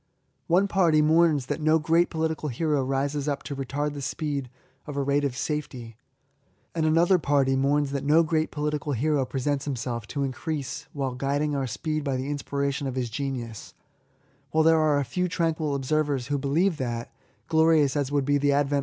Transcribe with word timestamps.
One 0.47 0.67
party 0.67 0.99
mourns 1.03 1.45
that 1.45 1.61
no 1.61 1.77
great 1.77 2.09
political 2.09 2.49
hero 2.49 2.83
rises 2.83 3.27
up 3.27 3.43
to 3.43 3.55
retard 3.55 3.93
the 3.93 4.01
speed 4.01 4.49
to 4.87 4.97
a 4.99 5.03
rate 5.03 5.23
of 5.23 5.37
safety; 5.37 5.95
and 6.73 6.87
another 6.87 7.19
party 7.19 7.55
mourns 7.55 7.91
that 7.91 8.03
no 8.03 8.23
great 8.23 8.49
political 8.49 8.93
hero 8.93 9.23
presents 9.27 9.65
himself 9.65 10.07
to 10.07 10.23
increase 10.23 10.87
while 10.91 11.13
guiding 11.13 11.55
our 11.55 11.67
speed 11.67 12.03
by 12.03 12.15
the 12.15 12.31
inspiration 12.31 12.87
of 12.87 12.95
hia 12.95 13.05
genius; 13.05 13.75
while 14.49 14.63
there 14.63 14.79
are 14.79 14.97
a 14.97 15.05
few 15.05 15.27
tranquil 15.27 15.75
observers 15.75 16.29
who 16.29 16.39
believe 16.39 16.77
that, 16.77 17.13
glorious 17.47 17.95
as 17.95 18.11
would 18.11 18.25
be 18.25 18.39
the 18.39 18.51
advent 18.51 18.59
LIFE 18.59 18.69
TO 18.69 18.69
THE 18.71 18.75
INVALID. 18.77 18.79